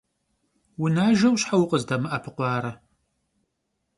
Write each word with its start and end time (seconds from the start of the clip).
Vunajjeu 0.79 1.33
şhe 1.41 1.55
vukhızdemı'epıkhuare? 1.59 2.71